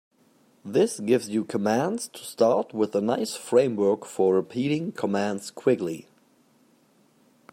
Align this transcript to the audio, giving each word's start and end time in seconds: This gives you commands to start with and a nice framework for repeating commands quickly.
This 0.65 0.99
gives 0.99 1.29
you 1.29 1.43
commands 1.45 2.07
to 2.07 2.23
start 2.23 2.73
with 2.73 2.95
and 2.95 3.03
a 3.03 3.05
nice 3.17 3.35
framework 3.35 4.03
for 4.03 4.33
repeating 4.33 4.91
commands 4.93 5.51
quickly. 5.51 6.07